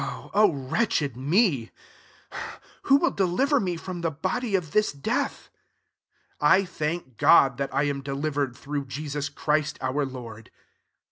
[0.01, 1.69] 24 O wretched me!
[2.91, 5.51] ^" will deliver me from the btfl of this death?
[6.39, 10.49] 25 I thank Gm that I am deliver ed^ thn^ Jesus Christ our Lord.